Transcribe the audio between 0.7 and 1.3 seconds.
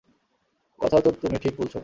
কথা তো